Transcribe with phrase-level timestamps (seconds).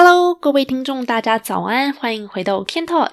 [0.00, 3.10] Hello，各位听众，大家早安，欢迎回到 Can Talk。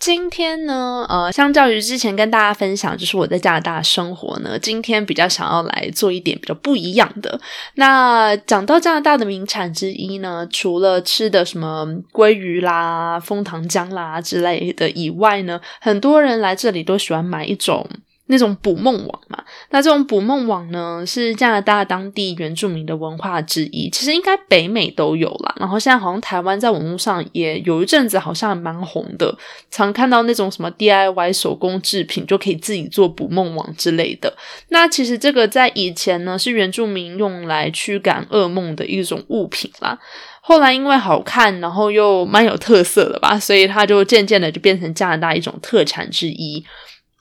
[0.00, 7.40] 今天呢，呃，相较于之前跟大家分享，就是我在加拿大生活呢，今天比较想要来做一点比较不一样的。
[7.76, 17.88] 那讲到加拿大的名产之一呢，除了吃的什么鲑鱼啦、枫糖浆啦之类的以外呢，很多人来这里都喜欢买一种。
[18.28, 23.90] 那种捕梦网嘛，那这种捕梦网呢，是加拿大当地原住民的文化之一。
[23.90, 29.36] 其实应该北美都有啦，然后现在好像台湾在网络上也有一阵子好像蛮红的，
[29.70, 34.32] 常看到那种什么 DIY 手工制品就可以自己做捕梦网之类的。
[34.68, 39.98] 那其实这个在以前呢，是原住民用来驱赶噩梦的一种物品啦。
[40.40, 46.64] 后来因为好看，然后又蛮有特色的吧，所以它就渐渐的就变成加拿大一种特产之一。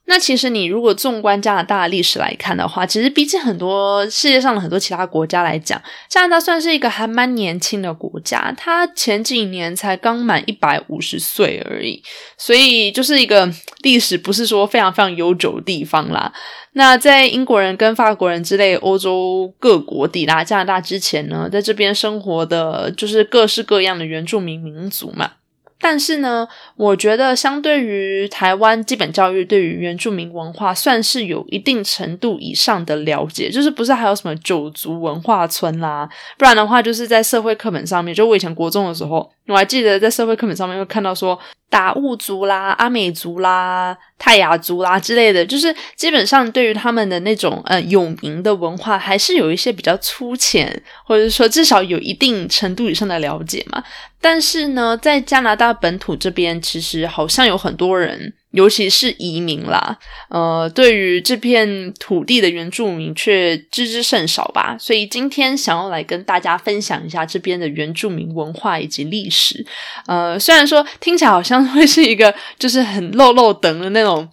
[0.09, 8.53] 那其实你如果纵观加拿大的历史来看的话，其实比起很多世界上的很多其他国家来讲，加拿大算是一个还蛮年轻的国家。
[8.57, 12.01] 它前几年才刚满一百五十岁而已，
[12.37, 13.51] 所以就是一个
[13.81, 16.31] 历史不是说非常非常悠久的地方啦。
[16.71, 25.31] 那在英国人跟法国人之类欧洲各国抵达加拿大之前呢，在这边生活的就是各式各样的原住民民族嘛。
[25.79, 33.49] 但是呢，我觉得相对于台湾基本教育，对于原住民文化算是有一定程度以上的了解。
[33.49, 36.09] 就是不是还有什么九族文化村啦？
[36.37, 41.39] 不然的话，就是在社会课本上面，就我以前国中的时候，我还记得在社会课本上面会看到说。
[41.69, 53.83] 达悟族啦、阿美族啦、泰雅族啦之类的，就是基本上对于他们的那种呃有名的文化，还是有一些比较粗浅，或者说至少有一定程度以上的了解嘛。
[54.21, 58.33] 但是呢，在加拿大本土这边，其实好像有很多人。
[58.51, 64.77] 尤其是移民啦，呃，对于这片土地的原住民却知之甚少吧。
[64.79, 69.65] 所以今天想要来跟大家分享一下这边的原住民文化以及历史。
[70.07, 74.27] 呃，虽然说听起来好像会是一个 就是很漏漏等的那种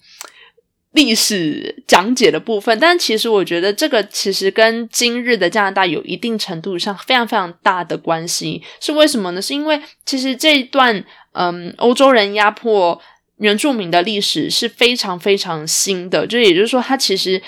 [0.92, 8.62] 历史讲解的部分，但其实我觉得这个其实跟今日的加拿大有一定程度上非常非常大的关系。
[8.80, 9.42] 是为什么呢？
[9.42, 12.98] 是因为其实这一段嗯，欧洲人压迫。
[13.38, 17.42] 原住民的历史是非常非常新的，就也就是说，它其实。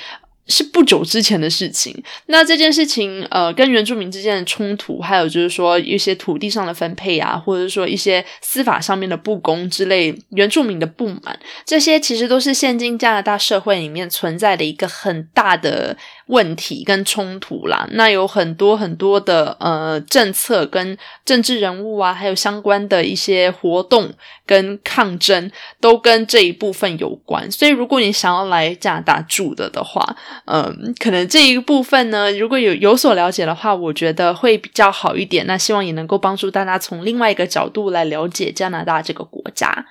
[0.48, 1.92] 是不久之前的事情。
[2.26, 17.86] 那这件事情，呃，跟原住民之间的冲突，还有就是说一些土地上的分配啊，或者说一些司法上面的不公之类，原住民的不满，这些其实都是现今加拿大社会里面存在的一个很大的问题跟冲突啦。
[17.92, 24.12] 那有很多很多的呃政策跟政治人物啊，还有相关的一些活动
[24.44, 25.50] 跟抗争，
[25.80, 27.50] 都跟这一部分有关。
[27.50, 30.16] 所以，如果你想要来加拿大住的的话，
[30.46, 35.46] 嗯，可能这一部分呢，如果有有所了解的话，我觉得会比较好一点。
[35.46, 39.86] 那希望也能够帮助大家从另外一个角度来了解加拿大这个国家。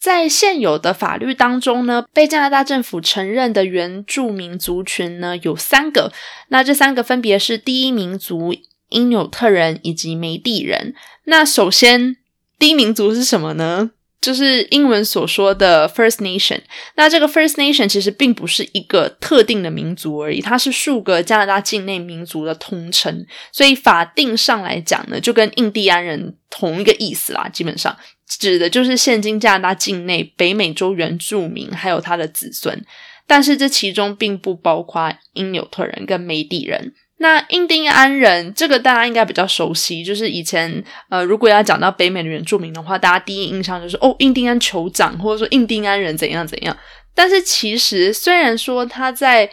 [0.00, 6.12] 在现有的法律当中呢，被加拿大政府承认的原住民族群呢有三个。
[6.48, 8.54] 那这三个分别是第一民族
[8.88, 10.94] 因纽特人以及梅地人。
[11.24, 12.16] 那首先，
[12.58, 13.90] 第一民族是什么呢？
[14.20, 16.60] 就是英文所说的 First Nation，
[16.96, 27.48] 那这个 First Nation 其实并不是一个特定的民族而已，它是数个加拿大境内民族的通称，所以法定上来讲呢，就跟印第安人同一个意思啦。
[27.48, 27.96] 基本上
[28.28, 32.84] 指的就是现今加拿大境内北美洲原住民还有他的子孙，
[33.26, 36.92] 但是这其中并不包括因纽特人跟梅地人。
[37.20, 46.76] 那印第安人这个大家应该比较熟悉，就是以前呃，如果要讲到北美的原住民的话，大家第一印象就是哦，印第安酋长或者说印第安人怎样怎样。
[47.16, 49.50] 但是其实虽然说他在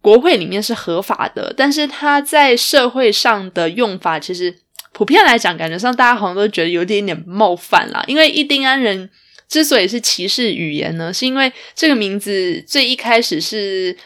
[0.00, 4.61] 国会里面是合法的，但是他在社会上的用法，其实
[4.92, 8.04] 普遍来讲，感觉上大家好像都觉得有点点冒犯啦。
[8.06, 9.10] 因为印第安人
[9.48, 13.96] 之所以是歧视语言呢，是因为这个名字最一开始是。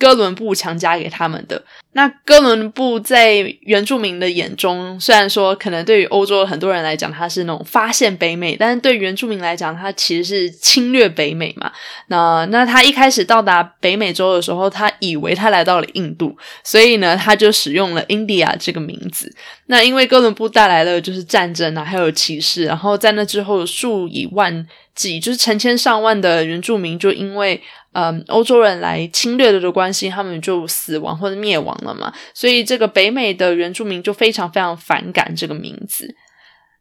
[0.00, 1.62] 哥伦布强加给他们的
[1.92, 11.70] 那哥伦布在原住民的眼中，虽然说可能对于欧洲很多人来讲他是那种发现北美，但是对原住民来讲，他其实是侵略北美嘛。
[12.06, 19.30] 那那他一开始到达北美洲的时候，他以为他来到了印度，所以呢，他就使用了 India 这个名字。
[19.66, 24.64] 那因为哥伦布带来了就是战争啊，还有歧视，然后在那之后数以万
[24.94, 27.60] 计，就是成千上万的原住民就因为。
[27.92, 32.12] 嗯，欧洲人来侵略的关系，他们就死亡或者灭亡了嘛。
[32.32, 36.14] 所以这个北美的原住民就非常非常反感这个名字。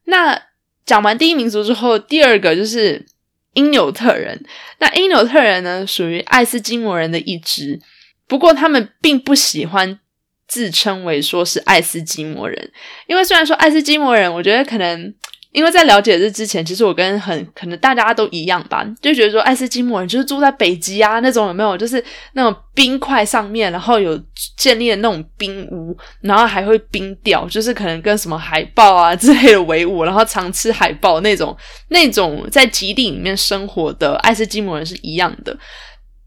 [0.06, 0.40] 那
[0.86, 3.06] 讲完第一民族之后，第二个就是
[3.54, 4.40] 因纽特人。
[4.78, 7.80] 那因纽特人呢，属于爱斯基摩人的一支，
[8.28, 10.00] 不过他们并不喜欢
[10.48, 12.72] 自称为说是爱斯基摩人，
[13.08, 15.14] 因为虽然说爱斯基摩人，我觉得可能。
[15.52, 21.76] 因为在了解这之前，其实我跟很可能大家都一样吧，就觉得说爱斯基摩人就是住在北极啊那种有没有？
[21.76, 22.04] 就是
[22.34, 24.16] 那种冰块上面，然后有
[24.58, 31.58] 建立的那种冰屋，然后还会冰钓，就是可能跟什么海豹啊之类的为伍，然后常吃海豹那种
[31.90, 35.58] 那种在极地里面生活的爱斯基摩人是一样的。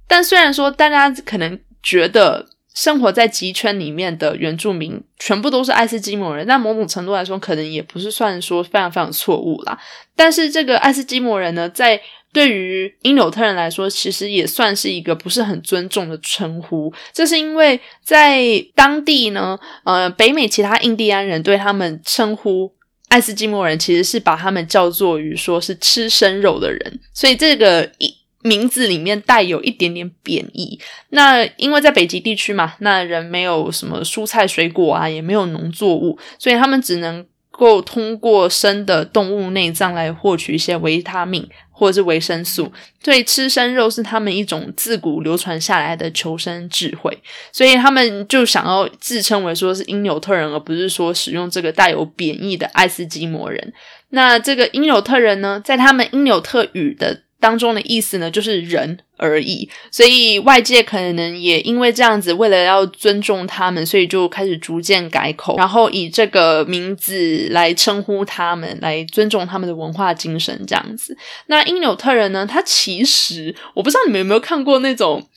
[0.08, 2.44] 但虽然说大家可能觉得。
[2.74, 9.78] 生活在极圈里面的原住民全部都是爱斯基摩人，那某种程度来说，可能也不是算说非常非常错误啦。
[10.16, 12.00] 但是这个爱斯基摩人呢，在
[12.32, 16.92] 对于因纽特人来说，其实也算是一个不是很尊重的称呼。
[17.12, 18.42] 这是因为在
[18.74, 22.72] 当地呢，呃，北美其他印第安人对他们称呼
[23.08, 28.21] 爱斯基摩人，其实是把他们叫做于说是吃生肉的人，所以这个一。
[28.42, 30.78] 名字里面带有一点点贬义。
[31.10, 42.72] 那因为在北极地区嘛，那人没有什么蔬菜水果啊，也没有农作物，所以他们只能够通过生的动物内脏来获取一些维他命或者是维生素。
[43.02, 47.16] 所以吃生肉是他们一种自古流传下来的求生智慧。
[47.52, 53.72] 所以他们就想要自称为说是因纽特人，而不是说使用这个带有贬义的爱斯基摩人。
[54.08, 57.22] 那这个因纽特人呢，在他们因纽特语的。
[57.42, 71.16] 当中的意思呢，就是人而已，所以外界可能也因为这样子，为了要尊重他们，所以就开始逐渐改口，然后以这个名字来称呼他们，来尊重他们的文化精神这样子。
[71.46, 75.28] 那因纽特人呢，他其实我不知道你们有没有看过那种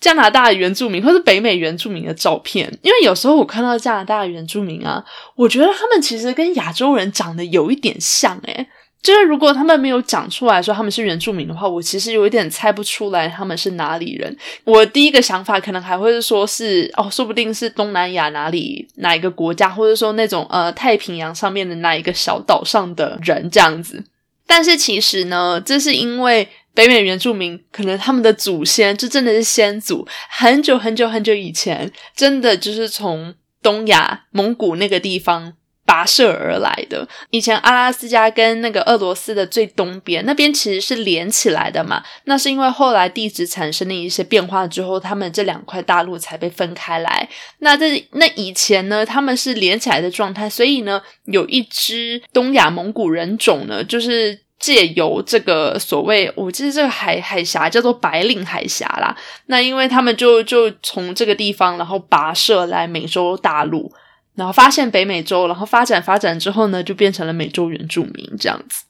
[0.00, 5.02] 加拿大原住民或是北美原住民的照片，因为有时候我看到加拿大原住民啊，
[5.36, 8.66] 我觉得他们其实跟亚洲人长得有一点像，诶
[9.04, 14.34] 就是如果他们没有讲出来说他们是原住民的话，我其实有一点猜不出来他们是哪里人。
[14.64, 24.02] 我第一个想法可能还会说是哦，说不定是东南亚哪里哪一个国家，或者说那种呃太平洋上面的那一个小岛上的人这样子。
[24.46, 35.52] 但是其实呢，这是因为北美原住民可能他们的祖先就真的是先祖，很久很久很久以前，真的就是从东亚蒙古那个地方。
[35.94, 37.06] 跋涉而来的。
[37.30, 42.02] 以前阿拉斯加跟那个俄罗斯的最东边那边其实是连起来的嘛。
[42.24, 47.28] 那是因为后来地质产生的一些变化之后，他们这两块大陆才被分开来。
[47.58, 59.16] 那在那以前呢，他们是连起来的状态，所以呢，有一支东亚蒙古人种呢，就是借由这个所谓，我记得这个海海峡叫做白令海峡啦。
[59.46, 63.92] 那因为他们就就从这个地方，然后跋涉来美洲大陆。
[64.34, 68.84] 然后发现北美洲，然后发展发展之后呢，就变成了美洲原住民这样子。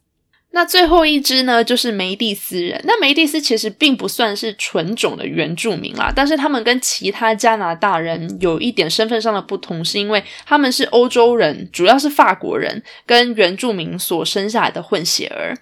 [0.57, 2.81] 那最后一支呢，就是梅蒂斯人。
[2.85, 15.59] 那梅蒂斯其实并不算是纯种的原住民啦，但是他们跟其他加拿大人有一点身份上的不同，是因为他们是欧洲人，主要是法国人跟原住民所生下来的混血儿。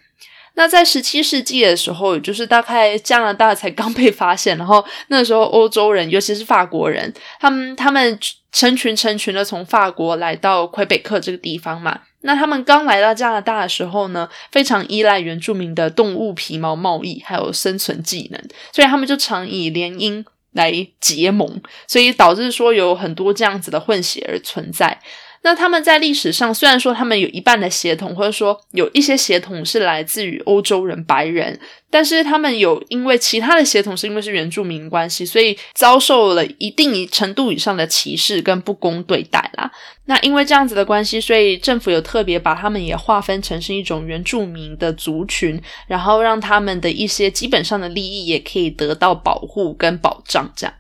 [0.57, 8.19] 那在十七世纪的时候，也就是大概加拿大才刚被发现，然后那时候欧洲人，尤其是法国人，他们他们
[8.53, 12.03] 成群成群的从法国来到魁北克这个地方嘛。
[12.25, 18.41] 那他们刚来到加拿大的时候呢，非常依赖原住民的动物皮毛贸易，还有生存技能，
[18.71, 25.01] 所以他们就常以联姻来结盟，所以导致说有很多这样子的混血而存在。
[25.45, 31.59] 那他们在历史上虽然说他们有一半的血统，或者说有一些血统是来自于欧洲人白人，
[31.91, 39.71] 但是他们有因为其他的血统是因为是原住民关系，所以遭受了一定程度以上的歧视跟不公对待啦。
[40.05, 50.75] 那因为这样子的关系，所以政府有特别把他们也划分成是一种原住民的族群，然后让他们的一些基本上的利益也可以得到保护跟保障，这样。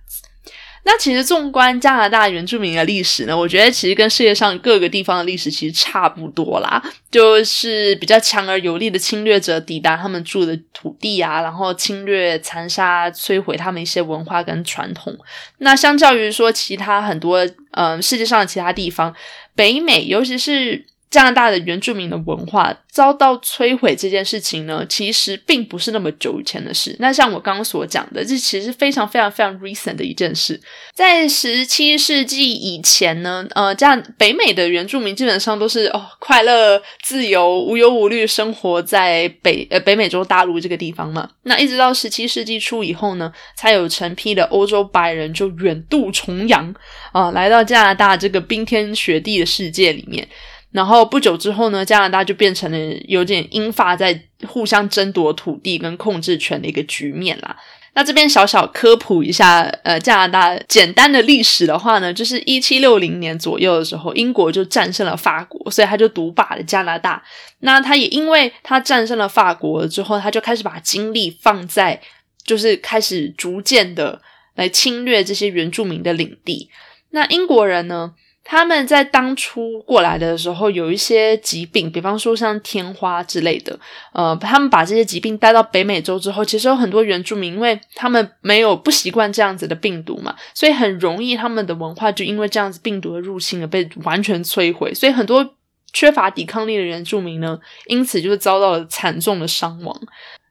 [0.84, 15.16] 那其实纵观加拿大原住民的历史呢，我觉得其实跟世界上各个地方的历史其实差不多啦，就是比较强而有力的侵略者抵达他们住的土地啊，然后侵略、残杀、摧毁他们一些文化跟传统。
[15.58, 19.14] 那相较于说其他很多嗯世界上其他地方，
[19.54, 20.86] 北美尤其是。
[21.12, 26.96] 加拿大的原住民的文化遭到摧毁这件事情呢，其实并不是那么久以前的事。
[26.98, 30.58] 那像我刚刚所讲的，这其实非常非常非常 recent 的一件事。
[30.94, 41.28] 在十七世纪以前呢，呃，这样北美的原住民基本上都是哦快乐、自由、无忧无虑生活在北呃北美洲大陆这个地方嘛。
[41.42, 46.74] 那一直到十七世纪初以后呢，才有成批的欧洲白人就远渡重洋
[47.12, 50.26] 啊，来到加拿大这个冰天雪地的世界里面。
[50.72, 57.54] 然后不久之后呢，加拿大就变成了有点英法在互相争夺土地跟控制权的一个局面啦。
[57.94, 67.22] 那这边小小科普一下，呃，加拿大简单的历史的话呢，就是一七六零年左右的时候，英国就战胜了法国，所以他就独霸了加拿大。
[67.58, 72.00] 那他也因为他战胜了法国之后，他就开始把精力放在，
[72.46, 74.22] 就是开始逐渐的
[74.54, 76.70] 来侵略这些原住民的领地。
[77.10, 78.14] 那英国人呢？
[78.44, 83.78] 他们在当初过来的时候，有一些疾病，比方说像天花之类的。
[84.12, 94.92] 呃，他们把这些疾病带到北美洲之后，其实有很多原住民，因为他们没有不习惯这样子的病毒嘛，所以很容易他们的文化就因为这样子病毒的入侵而被完全摧毁。
[94.92, 95.54] 所以很多
[95.92, 99.98] 缺乏抵抗力的原住民呢，因此就是遭到了惨重的伤亡。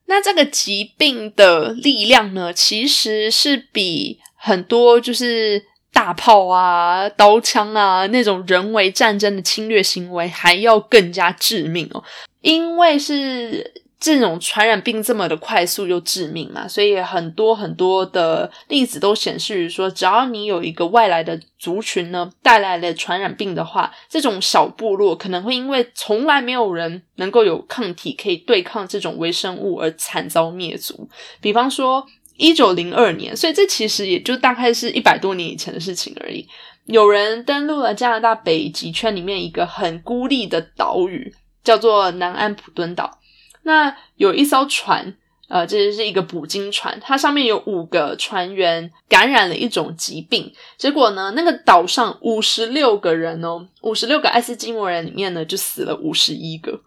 [0.06, 5.66] 那这个疾病的力量呢，其实是比很多就是。
[5.94, 12.04] 大炮啊、刀枪啊，那种人为战争的侵略行为还要更加致命哦，
[12.42, 31.10] 因为是这种传染病这么的快速又致命嘛，所以很多很多的例子都显示于说，只要你有一个外来的族群呢带来了传染病的话，这种小部落可能会因为从来没有人能够有抗体可以对抗这种微生物而惨遭灭族，
[31.42, 32.08] 比方说。
[32.38, 36.48] 一九零二年，所以这其实也就大概是一百多年以前的事情而已。
[36.86, 41.34] 有人登陆了加拿大北极圈里面一个很孤立的岛屿，
[41.64, 43.20] 叫做南安普敦岛。
[43.64, 45.16] 那有一艘船，
[45.48, 56.82] 呃，这是一个捕鲸船，它上面有五个船员感染了一种疾病，结果呢，那个岛上五十六个人哦，五十六个爱斯基摩人里面呢，就死了五十一个。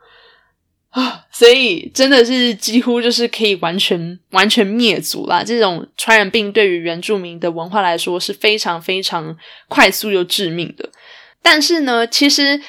[0.94, 5.44] 啊， 所以真的是几乎就是可以完全完全灭族啦！
[5.44, 9.36] 这种传染病对于原住民的文化来说是非常非常
[9.68, 10.90] 快速又致命的。
[11.42, 12.60] 但是呢，其实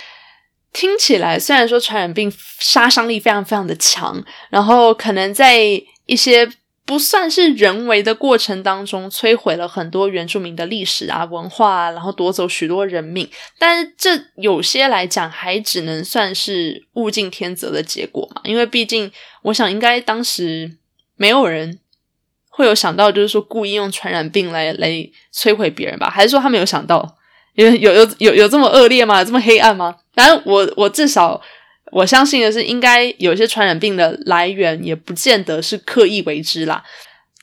[0.74, 5.60] 听起来虽然说传染病杀伤力非常非常的强，然后可能在
[6.06, 6.50] 一些。
[6.86, 13.28] 不算是人为的过程当中摧毁了很多原住民的历史啊文化啊，然后夺走许多人命，
[13.58, 19.12] 但是这有些来讲还只能算是物竞天择的结果嘛，因为毕竟
[19.42, 20.78] 我想应该当时
[21.16, 21.80] 没有人
[22.50, 24.90] 会有想到，就是说故意用传染病来来
[25.34, 26.10] 摧毁别人吧？
[26.10, 27.18] 还是说他没有想到？
[27.56, 29.24] 有有有有有这么恶劣吗？
[29.24, 29.96] 这么黑暗吗？
[30.14, 31.42] 反正我我至少。
[31.92, 36.84] 我相信的是，应该有些传染病的来源也不见得是刻意为之啦。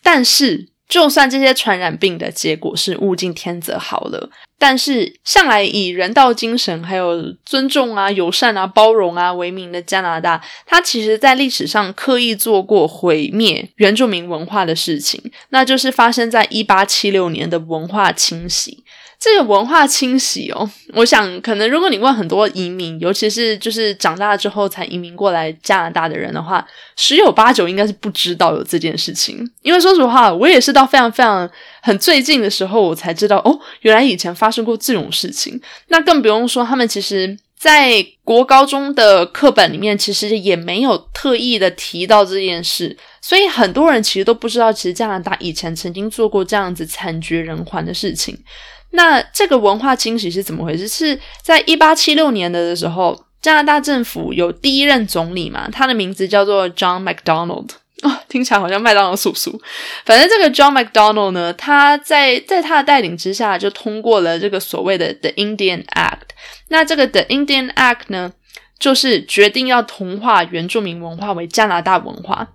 [0.03, 18.82] 但是，就算这些传染病的结果是物竞天择好了，但是向来以人道精神、还有尊重啊、友善啊、包容啊为名的加拿大，它其实在历史上刻意做过毁灭原住民文化的事情，那就是发生在一八七六年的文化清洗。
[19.23, 29.49] 这个文化清洗哦，我想可能如果你问很多移民，尤其是就是长大之后才移民过来加拿大的人的话，十有八九应该是不知道有这件事情。
[29.63, 31.49] 因为说实话，我也是到非常非常
[31.83, 35.61] 很最近的时候，我才知道哦，原来以前发生过这种事情。
[35.87, 48.37] 那更不用说他们其实，在国高中的课本里面，其实也没有特意的提到这件事，所以很多人其实都不知道，其实加拿大以前曾经做过这样子惨绝人寰的事情。
[48.93, 50.87] 那这个文化清洗是怎么回事？
[50.87, 57.71] 是在一八七六年的的时候，加拿大政府有第一任总理嘛，他的名字叫做 John MacDonald
[58.03, 59.61] 哦，听起来好像麦当劳叔叔。
[60.05, 66.31] 反正这个 John MacDonald 呢，他在在他的带领之下，就通过了这个所谓的 The Indian Act。
[66.69, 68.33] 那这个 The Indian Act 呢，
[68.79, 72.49] 就是决定要同化原住民文化为加拿大文化。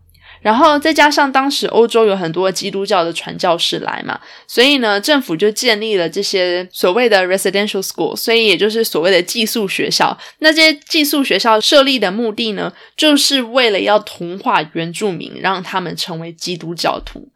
[0.48, 10.18] 然后再加上当时欧洲有很多基督教的传教士来嘛，所以呢，政府就建立了这些所谓的 residential school，所以也就是所谓的寄宿学校。
[10.40, 17.28] 那这些寄宿学校设立的目的呢，就是为了要同化原住民，让他们成为基督教徒。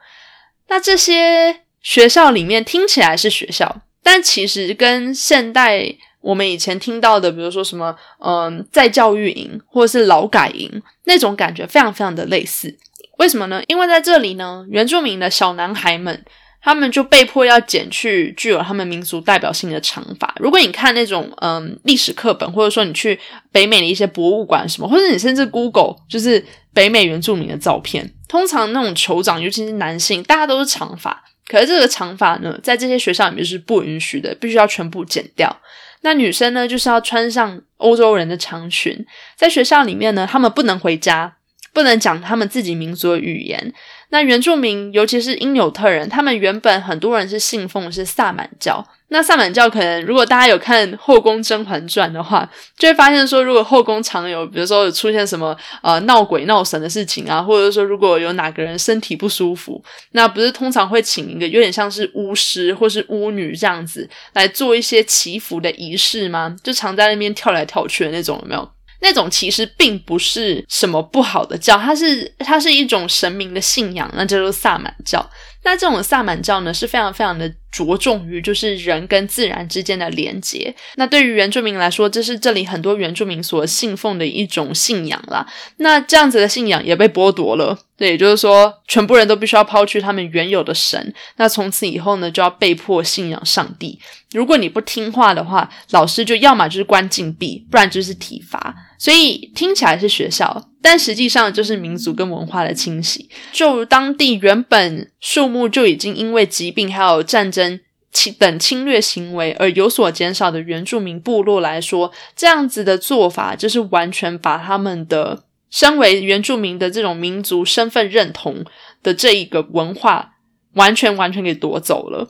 [0.69, 12.77] 那这些学校里面听起来是学校，但其实跟现代我们以前听到的，比如说什么嗯在教育营或者是劳改营那种感觉，非常非常的类似。
[13.21, 13.61] 为什么呢？
[13.67, 16.25] 因为在这里呢，原住民的小男孩们，
[16.59, 20.33] 他们就被迫要剪去具有他们民族代表性的长发。
[20.39, 23.19] 如果你看那种嗯历史课本，或者说你去
[23.51, 31.23] 北美的一些博物馆什么，或者你甚至 Google 就是北美原住民的照片，通常那种酋长，尤其是男性，大家都是长发。
[31.47, 35.55] 可是这个长发呢，在这些学校里面是不允许的，必须要全部剪掉。
[36.01, 39.05] 那女生呢，就是要穿上欧洲人的长裙。
[39.37, 41.35] 在学校里面呢，他们不能回家。
[41.73, 43.73] 不能讲他们自己民族的语言。
[44.09, 48.85] 那原住民，尤其是因纽特人，他们原本很多人是信奉的是萨满教。
[49.07, 66.53] 那萨满教可能，如果大家有看《后宫甄嬛传》的话，就会发现说，如果后宫常有，比如说出现什么呃闹鬼闹神的事情啊，或者说如果有哪个人身体不舒服，那不是通常会请一个有点像是巫师或是巫女这样子来做一些祈福的仪式吗？
[66.61, 68.69] 就常在那边跳来跳去的那种，有没有？
[69.01, 75.29] 那种其实并不是什么不好的教，它是它是一种神明的信仰，那叫做萨满教。
[75.63, 80.73] 那这种萨满教呢，是非常非常的着重于就是人跟自然之间的连接。
[80.95, 85.45] 那对于原住民来说，这是这里很多原住民所信奉的一种信仰啦。
[85.77, 91.13] 那这样子的信仰也被剥夺了，对，也就是说，全部人都必须要抛弃他们原有的神。
[91.35, 93.99] 那从此以后呢，就要被迫信仰上帝。
[94.31, 98.75] 如果你不听话的话，老师就要么就是关禁闭，不然就是体罚。
[98.97, 103.29] 所以听起来是学校，但实际上就是民族跟文化的清洗。
[103.51, 107.79] 就当地原本数目就已经因为疾病还有战争
[108.11, 118.63] 侵等侵略行为而有所减少的原住民部落来说，这样子的做法就是完全把他们的身为原住民的这种民族身份认同
[119.01, 120.33] 的这一个文化
[120.73, 122.29] 完全完全给夺走了。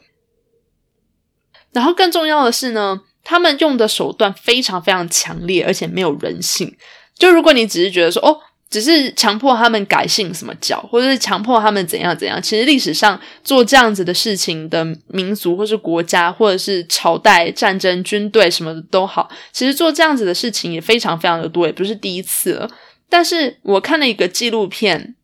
[1.73, 3.01] 然后更重要的是呢。
[3.23, 6.75] 他们用的手段非常非常强烈，而且没有人性。
[7.15, 8.35] 就如果你只是觉得说，哦，
[8.67, 22.67] 只是强迫他们改信什么教，或者是强迫他们怎样怎样，其实历史上做这样子的事情的民族，或是国家，或者是朝代、战争、军队什么的都好，其实做这样子的事情也非常非常的多，也不是第一次了。
[23.11, 25.15] 但是我看了一个纪录片，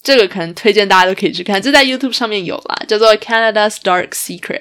[0.00, 4.60] 这个可能推荐大家都可以去看，这在 YouTube 上面有啦，叫做《Canada's Dark Secret》。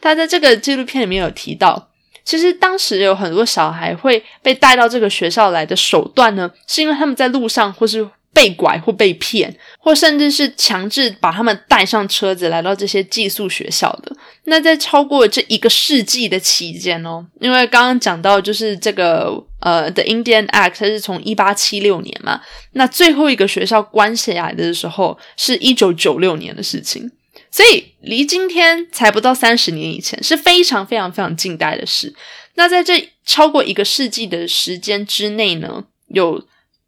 [0.00, 1.90] 他在这个纪录片里面有提到。
[2.24, 14.14] 其实当时有很多小孩会被带到这个学校来的手段呢，是因为他们在路上或是被拐或被骗，或甚至是强制把他们带上车子来到这些寄宿学校的。
[14.44, 22.40] 那在超过这一个世纪的期间哦，因为刚刚讲到就是这个呃的 Indian Act 它是从一八七六年嘛，
[22.72, 27.10] 那最后一个学校关起来的时候是一九九六年的事情。
[27.50, 32.12] 所以离今天才不到三十年以前，是非常非常非常近代的事。
[32.56, 36.44] 那在这超过一个世纪的时间之内呢，有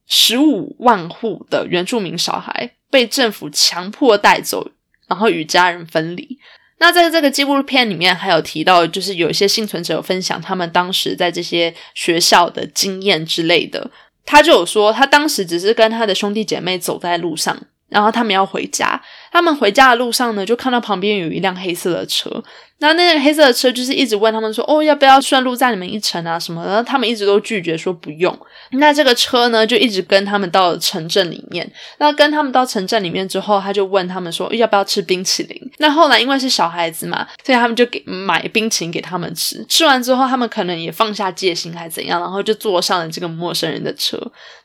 [0.06, 4.70] 十五万户的原住民小孩被政府强迫带走，
[5.08, 6.38] 然后与家人分离。
[6.78, 13.90] 那在这个纪录片里面还有提到，就是有一些幸存者有分享他们当时在这些学校的经验之类的。
[14.24, 17.56] 他就有说，他当时只是跟他的兄弟姐妹走在路上。
[17.88, 22.42] 然后他们要回家，他们回家的路上呢，就看到旁边有一辆黑色的车。
[22.78, 26.38] 那那辆黑色的车就是一直问他们说：“哦，要不要顺路载你们一程啊？
[26.38, 28.38] 什么？”然后他们一直都拒绝说不用。
[28.72, 31.66] 那这个车呢，就一直跟他们到了城镇里面。
[31.98, 39.64] 那跟他们到城镇里面之后，他就问他们说：“要不要吃冰淇淋？”那后来因为是小孩子嘛，所以他们就给买冰淇淋给他们吃。
[39.68, 44.20] 吃完之后，他们可能也放下戒心，还怎样，然后就坐上了这个陌生人的车。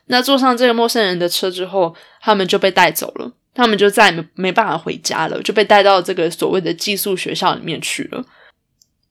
[0.06, 3.32] 那坐上这个陌生人的车之后，他们就被带走了。
[3.54, 8.24] 他们就再也没没办法回家了，就被带到这个所谓的寄宿学校里面去了。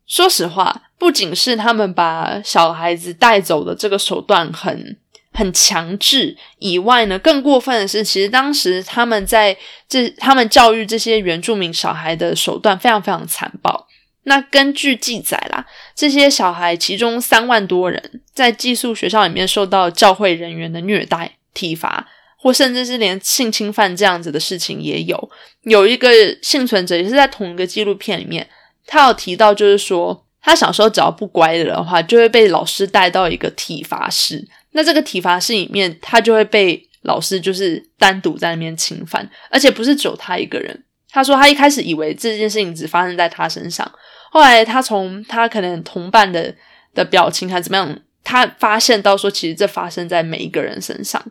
[0.08, 4.98] 说实话，不仅是他们把小孩子带走的这个手段很
[5.32, 9.56] 很强制以外呢，更过分的是，其实当时他们在
[9.88, 13.88] 这他们教育这些原住民小孩的手段非常非常残暴。
[14.24, 22.08] 那根据记载啦，这些小孩其中三万多人在寄宿学校里面受到教会人员的虐待、体罚。
[22.42, 25.30] 或甚至是连性侵犯这样子的事情也有。
[25.62, 26.10] 有一个
[26.42, 28.50] 幸存者也是在同一个纪录片里面，
[28.88, 34.44] 他有提到，就是说他小时候只要不乖的话，就会被老师带到一个体罚室。
[34.72, 40.84] 那这个体罚室里面，他就会被老师就是单独在那边侵犯，而且不是只有他一个人。
[41.12, 43.90] 他说他一开始以为这件事情只发生在他身上，
[44.32, 46.52] 后来他从他可能同伴的
[46.96, 51.24] 的表情还怎么样，他发现到说，其实这发生在每一个人身上。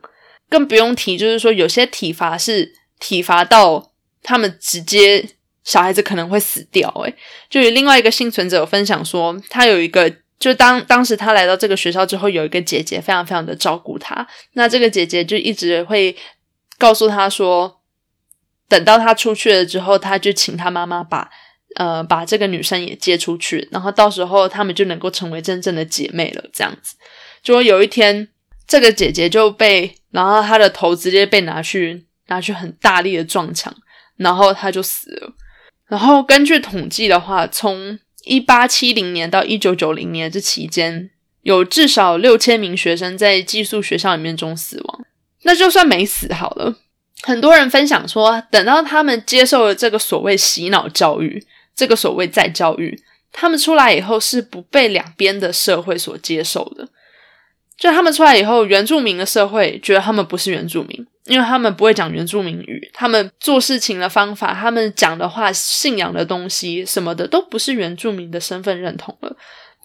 [0.51, 5.25] 更不用提，就是说有些体罚是体罚到他们直接
[5.63, 6.91] 小孩子可能会死掉。
[7.05, 7.15] 诶，
[7.49, 14.27] 就有另外一个幸存者有分享说，他有一个，就当当时他来到这个学校之后，有一个姐姐非常非常的照顾他。
[14.55, 16.17] 那这个姐姐就一直会
[16.77, 17.81] 告诉他说，
[18.69, 21.31] 等到他出去了之后，他就请他妈妈把
[21.77, 26.45] 呃把这个女生也接出去，然后到时候他们就能够成为真正的姐妹了。
[26.53, 26.97] 这样子，
[27.41, 28.29] 就有一天。
[28.71, 33.75] 这个姐姐就被，然后她的头直接被拿去拿去很大力的撞墙，
[34.17, 35.33] 然后她就死了。
[35.89, 41.11] 然后根据统计的话，从一八七零年到一九九零年这期间，
[41.43, 45.01] 有至少六千名学生在寄宿学校里面中死亡。
[45.43, 46.77] 那就算没死好了，
[47.23, 53.03] 很多人分享说，等到他们接受了这个所谓洗脑教育，这个所谓再教育，
[53.33, 56.89] 他们出来以后是不被两边的社会所接受的。
[57.81, 69.35] 就他们出来以后，原住民的社会觉得他们不是原住民，因为他们不会讲原住民语，他们做事情的方法，他们讲的话、信仰的东西什么的，都不是原住民的身份认同了。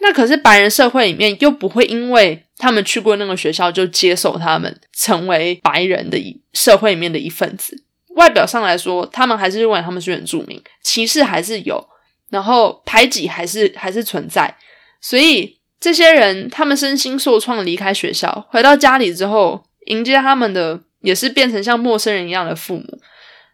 [0.01, 7.81] 那可是白人社会里面又不会因为他们去过那个学校就接受他们成为白人的一社会里面的一份子。
[8.17, 11.88] 外表上来说，他们还是认为他们是原住民，歧视还是有，
[12.29, 14.58] 然后排挤还是还是存在，
[14.99, 15.58] 所以。
[15.85, 22.99] 这些人，他们身心受创，离开学校，回到家里之后，迎接他们的也是变成像陌生人一样的父母。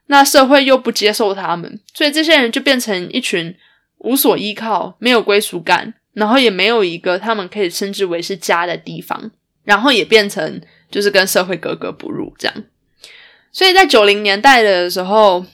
[0.05, 3.53] 那社会又不接受他们，所以这些人就变成一群
[3.97, 9.31] 无所依靠、没有归属感，然后也没有一个他们可以称之为是家的地方，
[9.65, 12.63] 然后也变成就是跟社会格格不入这样。
[13.51, 15.45] 所以在九零年代的时候，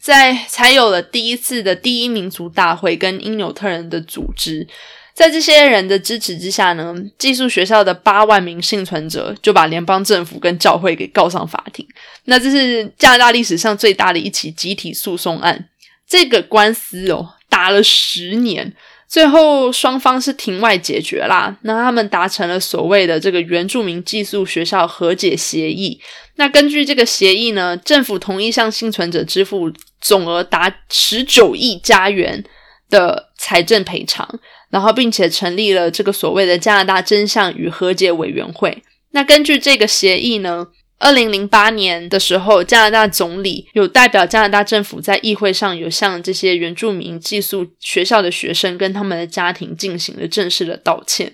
[0.00, 4.66] 在才有了第一次的第一民族大会跟因纽特人的组织。
[5.14, 11.86] 在这些人的支持之下呢，寄宿学校的八万名幸存者就把联邦政府跟教会给告上法庭。
[12.24, 15.68] 那这是加拿大历史上最大的一起集体诉讼案。
[16.06, 18.74] 这个官司哦打了十年，
[19.06, 21.56] 最后双方是庭外解决啦。
[21.62, 26.00] 那他们达成了所谓的这个原住民寄宿学校和解协议。
[26.34, 32.42] 那根据这个协议呢，政府同意向幸存者支付总额达十九亿加元
[32.90, 34.28] 的财政赔偿。
[34.74, 38.82] 然后，并且成立了这个所谓的加拿大真相与和解委员会。
[39.12, 40.66] 那根据这个协议呢，
[40.98, 51.32] 二零零八年的时候，加拿大总理有代表加拿大政府在议会上有向这些原住民寄宿学校的学生跟他们的家庭进行了正式的道歉。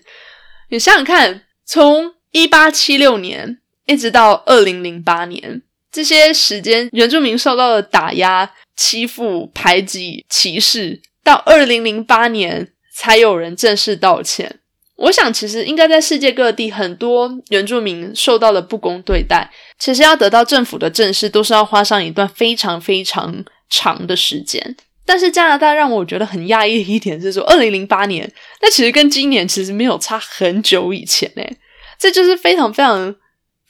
[0.68, 12.68] 你想想看，从一八七六年一直到二零零八年这些时间，原住民受到了打压、欺负、排挤、歧视，到二零零八年。
[13.00, 14.60] 才有人正式道歉。
[14.96, 24.76] 我想，其实应该在世界各地，很多原住民受到了不公对待，其实要得到政府的正视，都是要花上一段非常非常长的时间。
[25.06, 31.56] 但是加拿大让我觉得很讶异的一点是说，二零零八年，那其实跟今年其实没有差很久以前诶，
[31.98, 33.16] 这就是非常非常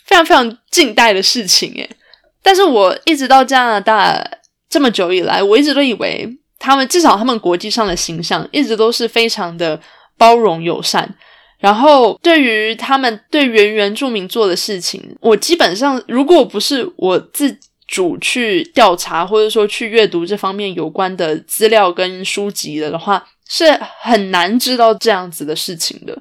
[0.07, 1.89] 非常非常近代的事情诶。
[2.43, 4.29] 但是我一直到加拿大
[4.69, 6.29] 这么久以来，我一直都以为。
[6.61, 9.81] 他们至少，他们国际上的形象一直都是非常的
[10.17, 11.13] 包容友善。
[11.59, 17.55] 然后，对于他们对原原住民做的事情，我基本上如果不是我自
[17.87, 26.17] 主去调查，或者说去阅读这方面有关的资料跟书籍的话，是很难知道这样子的事情的。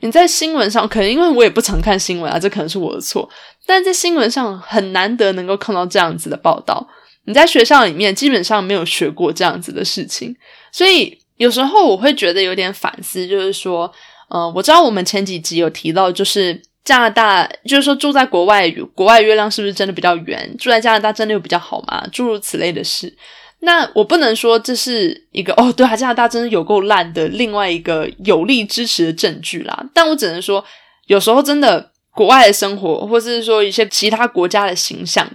[0.00, 3.28] 你在新闻上，可能因为我也不常看新闻啊，这可能是我的错。
[3.66, 6.86] 但在新闻上很难得能够看到这样子的报道。
[7.26, 10.36] 你在学校里面基本上没有学过这样子的事情，
[10.70, 13.90] 所以有时候我会觉得有点反思，就是说，
[14.28, 20.54] 呃，我知道我们前几集有提到，就是加拿大，就是说住在国外，国外月亮是不是真的比较圆？
[20.58, 22.06] 住在加拿大真的有比较好吗？
[22.12, 23.12] 诸如此类的事。
[23.60, 29.84] 那我不能说这是一个哦，对啊，加拿大真的有够烂的，另外一个有力支持的证据啦。
[29.94, 30.62] 但我只能说，
[31.06, 35.26] 有时候真的国外的生活，或是说一些其他国家的形象，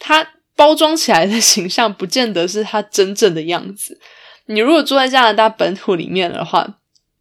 [0.00, 0.26] 它。
[0.60, 3.98] 包装起来的形象不见得是他真正的样子。
[4.44, 6.76] 你如果住在加拿大本土里面的话，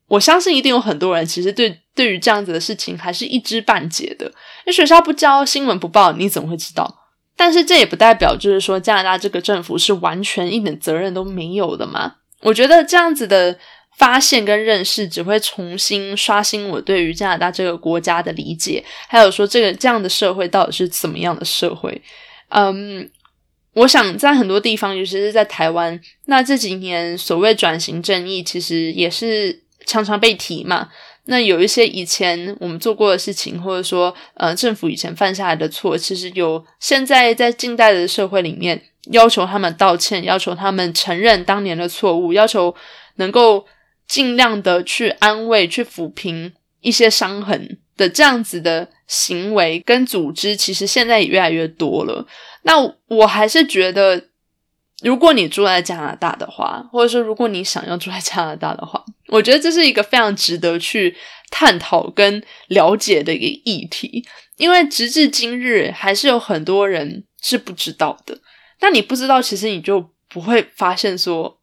[0.09, 4.25] 我相信一定有很多人其实对对于这样子的事情还是一知半解的。
[4.25, 6.93] 因为学校不教，新闻不报，你怎么会知道？
[7.37, 12.15] 但是这也不代表就是说加拿大这个政府是完全一点责任都没有的嘛？
[12.41, 13.57] 我觉得这样子的
[13.95, 22.01] 发现跟认识只会重新刷新我对于加拿大这个国家的理解，还有说这个这样的社会到底是怎么样的社会？
[22.49, 23.09] 嗯。
[23.79, 30.89] 我想在很多地方，尤其是在台湾，那这几年所谓转型正义，其实也是常常被提嘛。
[31.25, 42.75] 那有一些以前我们做过的事情，或者说呃政府以前犯下来的错，其实有现在在近代的社会里面要求他们道歉，要求他们承认当年的错误，要求
[43.15, 43.65] 能够
[44.07, 52.25] 尽量的去安慰、去抚平一些伤痕的这样子的行为跟组织，其实现在也越来越多了。
[52.63, 52.75] 那
[53.07, 54.29] 我还是觉得，
[55.03, 61.15] 如果你住在加拿大的话，或者说如果你想要住在加拿大的话，我觉得这是一个非常值得去
[61.51, 68.39] 探讨跟了解的一个议题，因为直至今日还是有很多人是不知道的。
[68.79, 71.59] 那你不知道，其实你就不会发现说，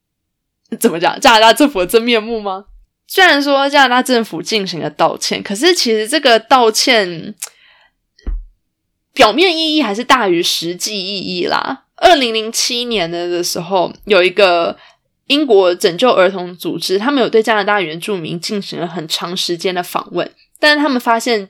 [0.78, 2.66] 怎么讲加拿大政府的真面目吗？
[3.06, 7.34] 虽然说加拿大政府进行了道歉，可是其实这个道歉。
[9.16, 11.84] 表面意义还是大于实际意义啦。
[11.94, 14.76] 二零零七年的的时候，有一个
[15.28, 21.48] 英国拯救儿童组织，他们有对加拿大原住民进行了很长时间的访问，但是他们发现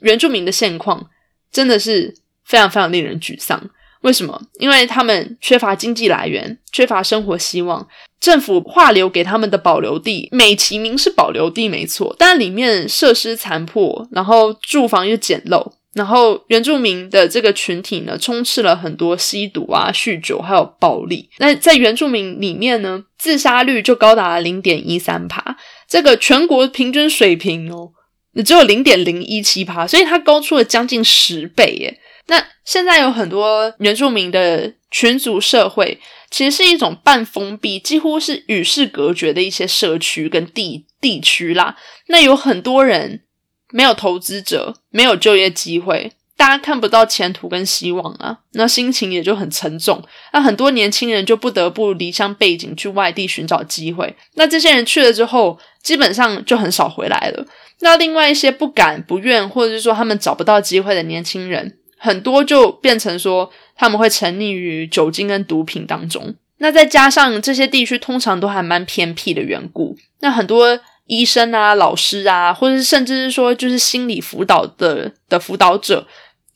[0.00, 1.10] 原住民的现况
[1.52, 3.68] 真的是非常非常令人沮丧。
[4.00, 4.40] 为什么？
[4.58, 7.86] 因为他们缺乏经济来源，缺乏生活希望。
[8.24, 21.28] 政府划留给他们的保留地，美其名是保留地，没错，但里面设施残破，然后住房又简陋，然后原住民的这个群体呢，充斥了很多吸毒啊、酗酒还有暴力。
[21.36, 27.90] 那在原住民里面呢，自杀率就高达零点一三趴，这个全国平均水平哦，
[28.32, 32.00] 也只有零点零一七趴，所以它高出了将近十倍耶。
[32.28, 36.00] 那现在有很多原住民的群族社会，
[36.34, 41.76] 其实是一种半封闭、几乎是与世隔绝的一些社区跟地地区啦。
[42.08, 43.22] 那有很多人
[43.70, 50.02] 没有投资者，没有就业机会，大家看不到前途跟希望啊，那心情也就很沉重。
[50.32, 54.16] 那很多年轻人就不得不离乡背井去外地寻找机会。
[54.34, 57.46] 那这些人去了之后，基本上就很少回来了。
[57.78, 61.78] 那另外一些不敢、不愿，或者是说他们找不到机会的年轻人。
[62.04, 76.06] 很多就变成说他们会沉溺于酒精跟毒品当中，那再加上这些地区通常都还蛮偏僻的缘故，那很多医生啊、老师啊，或者是甚至是说就是心理辅导的的辅导者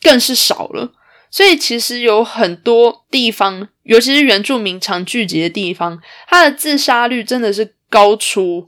[0.03, 0.93] 更是少了，
[1.31, 8.67] 所以其实有很多地方，尤其是原住民常聚集的地方，它的自杀率真的是高出。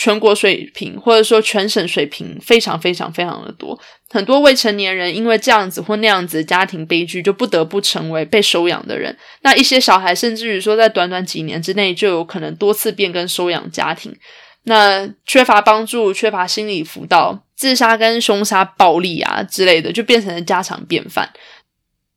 [0.00, 9.14] 全国水平或者说全省水平非常非常非常的多，很多未成年人因为这样子或那样子家庭悲剧，就不得不成为被收养的人。
[9.42, 14.16] 那一些小孩甚至于说，在短短几年之内，就有可能多次变更收养家庭。
[14.62, 21.28] 那缺乏帮助、缺乏心理辅导，自杀跟凶杀、暴力啊之类的，就变成了家常便饭。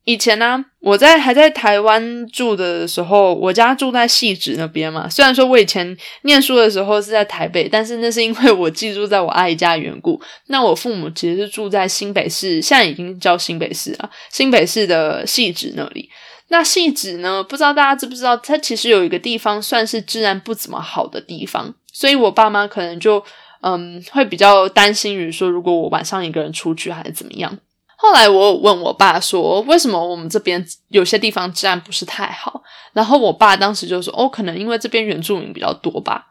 [0.06, 5.08] 以前呢，我在还在台湾住的时候，我家住在汐止那边嘛。
[5.08, 10.22] 虽然说我以前念书的时候是在台北，但是那是因为我寄住在我阿姨家的缘故。
[10.48, 16.10] 那我父母其实是住在新北市，现在已经叫新北市了，新北市的汐止那里。
[16.50, 23.24] 那汐止呢，不知道大家知不知道，它其实有一个地方算是治安不怎么好的地方，所以我爸妈可能就
[23.62, 27.58] 嗯会比较担心于说，如果我晚上一个人出去还是怎么样。
[28.04, 32.62] 后来我问我爸说：“为什么我们这边有些地方治安不是太好？”
[32.92, 36.28] 然后我爸当时就说：“哦，可能因为这边原住民比较多吧。”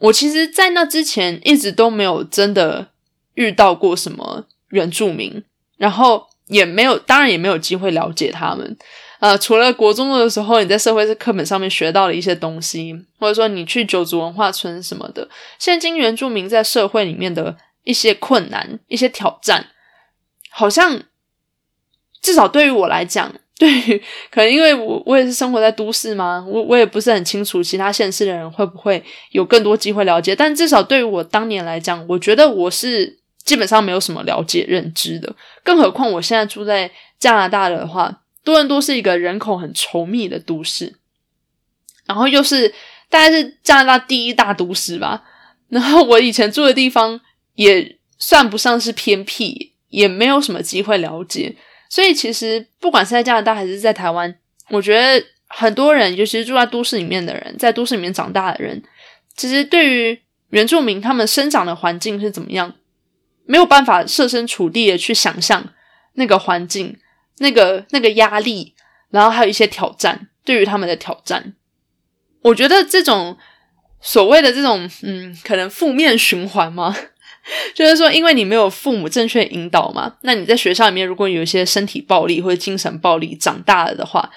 [0.00, 2.88] 我其实，在那之前一直都没有真的
[3.36, 5.42] 遇到过什么原住民，
[5.78, 8.76] 然后也没有，当然也没有机会了解他们。
[9.20, 15.26] 呃，除了国中的时候，你在社会课本上面学到了一些东西，或者说你去九族文化村什么的，
[15.58, 19.68] 现今原住民在社会里面的一些困难、一些挑战。
[20.50, 21.02] 好像
[22.20, 30.34] 至少对于我来讲，对于可能因为我我也是生活在都市嘛，我我也不是很清楚其他县市的人会不会有更多机会了解。
[30.34, 35.34] 但至少对于我当年来讲，我觉得我是基本上没有什么了解认知的。
[35.62, 40.96] 更何况我现在住在加拿大的话，多伦多是一个人口很稠密的都市，
[42.06, 42.68] 然后又是
[43.08, 45.24] 大概是加拿大第一大都市吧。
[45.68, 47.20] 然后我以前住的地方
[47.54, 49.74] 也算不上是偏僻。
[49.88, 51.54] 也没有什么机会了解，
[51.88, 54.34] 所以其实不管是在加拿大还是在台湾，
[54.70, 58.82] 我觉得很多人，尤其是住在都市里面的人，在都市里面长大的人，
[59.36, 60.20] 其实对于
[60.50, 62.74] 原住民他们生长的环境是怎么样，
[63.46, 65.72] 没有办法设身处地的去想象
[66.14, 66.98] 那个环境、
[67.38, 68.74] 那个那个压力，
[69.10, 71.54] 然后还有一些挑战，对于他们的挑战，
[72.42, 73.38] 我觉得这种
[74.00, 76.94] 所谓的这种嗯，可能负面循环吗？
[77.74, 84.30] 就是说，因为你没有父母正确引导嘛，那你在学校里面如果有一些身体暴力或者精神暴力长大了的话，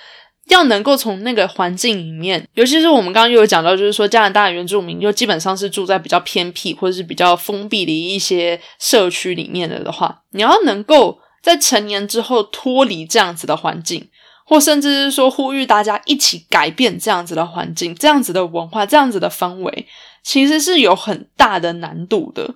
[0.47, 14.09] 要能够从那个环境里面，尤其是我们刚刚又有讲到，就是说加拿大原住民又基本上是住在比较偏僻或者是比较封闭的一些社区里面的的话，你要能够在成年之后脱离这样子的环境，
[14.45, 19.87] 或甚至是说呼吁大家一起改变这样子的环境、这样子的文化、这样子的氛围，
[20.23, 22.55] 其实是有很大的难度的。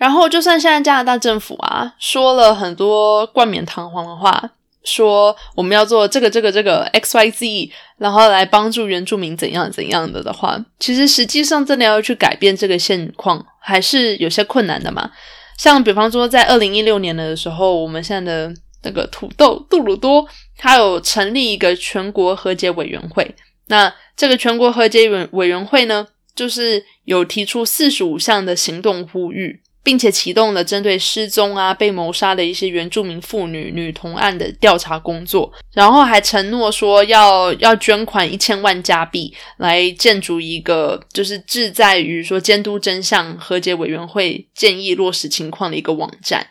[0.00, 4.50] 然后，就算现在加拿大政府啊说了很多冠冕堂皇的话，
[4.82, 15.10] 说我们要做这个、这个、这个 X、Y、Z，然后来帮助原住民怎样怎样的的话，其实实际上真的要去改变这个现况，还是有些困难的嘛。
[15.58, 23.34] 像比方说，在二零一六年的时候，我们现在的那个土豆杜鲁多，他有成立一个全国和解委员会。
[23.66, 29.60] 那这个全国和解委委员会呢，就是有提出四十五项的行动呼吁。
[29.82, 46.46] 并且启动了针对失踪啊、被谋杀的一些原住民妇女女童案的调查工作，然后还承诺说要要捐款一千万加币来建筑一个就是志在于说监督真相和解委员会建议落实情况的一个网站。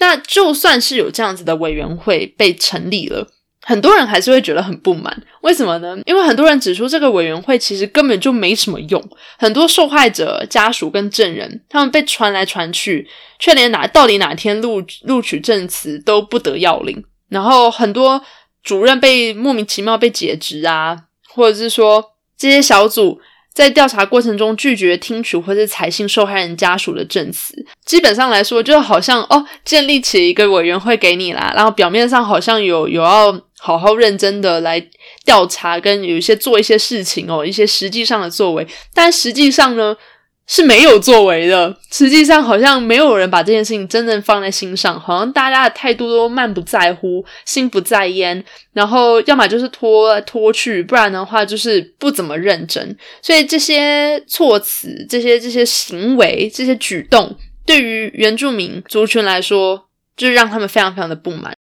[0.00, 3.28] 那就算是有这样子的委员会被成立了。
[3.64, 5.96] 很多人还是会觉得很不满，为什么呢？
[6.04, 9.02] 因为很多人指出这个委员会其实根本就没什么用，
[9.38, 17.04] 很多受害者家属跟证人，他们被传来传去，却连哪到底哪天录录取证词都不得要领。
[17.28, 18.22] 然后很多
[18.62, 22.04] 主任被莫名其妙被解职啊，或者是说
[22.36, 23.20] 这些小组。
[23.54, 33.30] 在调查过程中拒绝听取或者采信受害人家属的证词，基本上来说，就好像哦，建立起一个委员会给你啦，然后表面上好像有有要
[33.64, 34.84] 好好认真的来
[35.24, 39.96] 调查，跟有一些做一些事情哦，一些实际上的作为，但实际上呢？
[40.44, 52.94] 是没有作为的，实际上好像没有人把这件事情真正放在心上，好像大家的态度都漫不在乎、心不在焉，然后要么就是拖来拖去，不然的话就是不怎么认真。
[53.22, 61.54] 所以这些措辞、这些这些行为、这些举动，对于原住民族群来说，就是让他们非常非常的不满。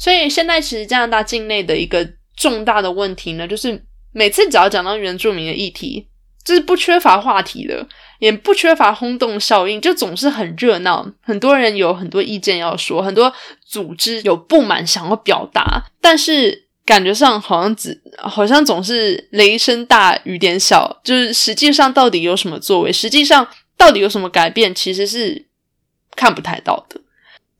[0.00, 6.08] 所以现在其实加拿大境内的一个重大的问题呢，就是每次只要讲到原住民的议题。
[6.44, 13.32] 就是不缺乏话题的，也不缺乏轰动效应，就总是很热闹，很多人有很多意见要说，很多
[13.64, 25.46] 组织有不满想要表达，但是感觉上好像只好像总是雷声大雨点小，就是实际上到底有什么作为，实际上到底有什么改变，其实是
[26.14, 27.00] 看不太到的。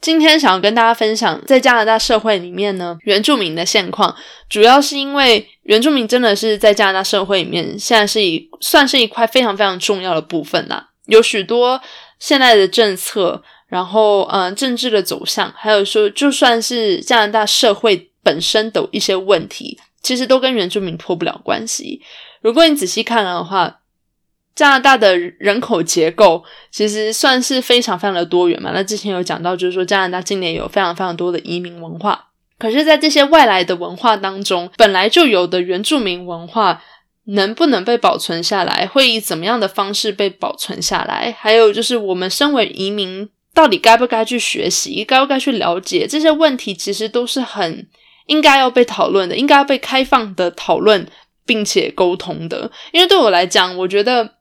[0.04, 4.14] 今天想要跟大家分享，在加拿大社会里面呢，原住民的现况，
[4.50, 10.90] 主要是因为原住民真的是在加拿大社会里面，现在是一算是一块非常非常重要的部分啦。
[11.06, 11.80] 有许多
[12.18, 22.02] 现在的政策，然后嗯，政治的走向，还有说，就算是加拿大社会本身的一些问题，其实都跟原住民脱不了关系。
[22.42, 23.78] 如果你仔细看的话。
[24.54, 28.70] 加拿大的人口结构其实算是非常非常的多元嘛。
[28.72, 32.28] 那之前有讲到，就是说加拿大今年有非常非常多的移民文化。
[32.56, 36.80] 可是，在这些外来的文化当中，本来就有的原住民文化
[37.24, 41.34] 能不能被保存下来，会以怎么样的方式被保存下来？
[41.36, 46.72] 还有就是，我们身为移民，到底该不该去学习，该不该去了解这些问题？
[46.72, 47.88] 其实都是很
[48.26, 51.04] 应该要被讨论的，应该要被开放的讨论，
[51.44, 52.70] 并且沟通的。
[52.92, 54.34] 因为对我来讲，我觉得。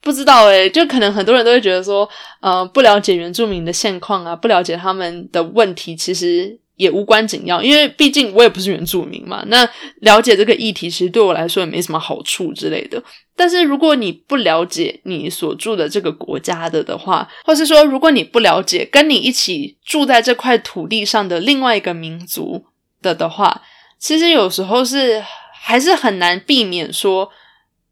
[0.00, 2.08] 不知道诶，就可能很多人都会觉得说，
[2.40, 9.42] 呃，不了解原住民的现况啊，不了解他们的问题，其实也无关紧要，因为毕竟我也不是原住民嘛。
[9.48, 9.68] 那
[10.02, 13.02] 了解这个议题，其实对我来说也没什么好处之类的。
[13.36, 22.64] 但是如果你不了解你所住的这个国家的的话，或是说如果你不了解跟你一起住在这块土地上的另外一个民族
[23.02, 23.62] 的的话，
[23.98, 25.22] 其实有时候是
[25.60, 27.28] 还是很难避免说。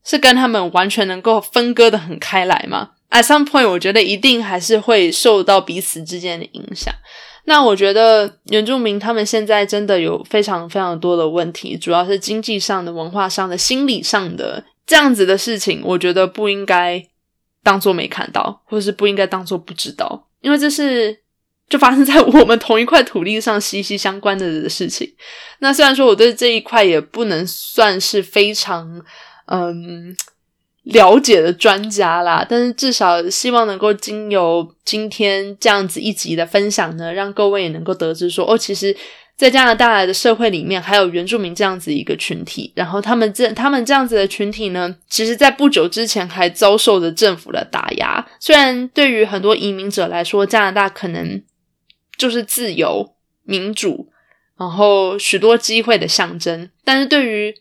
[0.07, 6.95] 是跟他们完全能够分割的很开来吗？At some point，我觉得一定还是会受到彼此之间的影响。
[7.47, 17.05] 那我觉得原住民他们现在真的有非常非常多的问题，主要是经济上的、文化上的、心理上的这样子的事情，我觉得不应该
[17.65, 21.17] 当做没看到，或者是不应该当做不知道，因为这是
[21.69, 25.13] 就发生在我们同一块土地上息息相关的事情。
[25.59, 29.05] 那虽然说我对这一块也不能算是非常。
[29.47, 30.15] 嗯，
[30.83, 38.97] 了解的专家啦，但是至少希望能够经由今天这样子一集的分享呢，让各位也能够得知说，哦，其实，
[39.37, 48.27] 在加拿大的社会里面，还有原住民这样子一个群体，然后他们这他们这样子的群体呢，其实在不久之前还遭受着政府的打压。
[48.41, 51.43] 虽然对于很多移民者来说，加拿大可能
[52.17, 54.09] 就是自由、民主，
[54.59, 57.55] 然后许多机会的象征，但是对于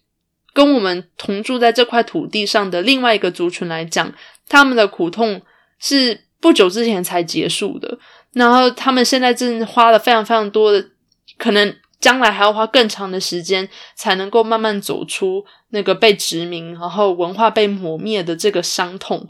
[0.55, 4.09] 跟我们同住在这块土地上的另外一个族群来讲，
[4.47, 5.41] 他们的苦痛
[5.79, 7.99] 是不久之前才结束的。
[8.31, 10.85] 然后他们现在正花了非常非常多的，
[11.37, 19.27] 可能将来还要花更长的时间，才能够慢慢走出那个被殖民，然后文化被抹灭的这个伤痛，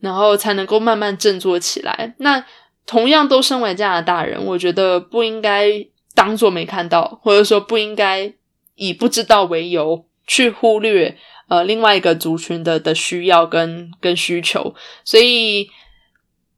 [0.00, 2.14] 然后才能够慢慢振作起来。
[2.18, 2.44] 那
[2.84, 5.70] 同样都身为加拿大人，我觉得不应该
[6.14, 8.34] 当做没看到，或者说不应该
[8.74, 10.04] 以不知道为由。
[10.26, 11.16] 去忽略
[11.48, 14.74] 呃另外一个族群的的需要跟跟需求，
[15.04, 15.68] 所以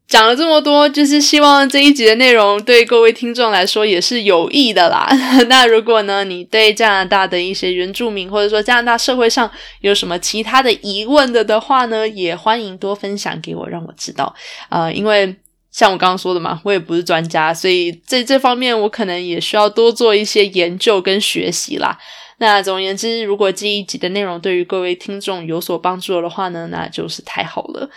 [0.07, 5.09] 讲了这么多，就是希望这一集的内容对各位听众来说也是有益的啦。
[5.49, 9.51] 那如果呢，你对加拿大的一些原住民，或者说加拿大社会上
[9.83, 14.35] 有什么其他的疑问的的话呢，也欢迎多分享给我，让我知道
[14.69, 15.37] 啊，因为。
[15.71, 21.97] 像我刚刚说的嘛，我也不是专家，所以在这方面我可能也需要多做一些研究跟学习啦。
[22.39, 27.89] 那总而言之，如果这一集的内容对于各位听众有所帮助的话呢，那就是太好了。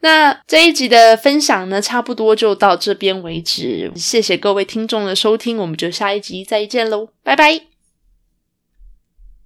[0.00, 3.92] 那这一集的分享呢，差不多就到这边为止。
[3.94, 7.69] 谢谢各位听众的收听，我们就下一集再见喽，拜拜。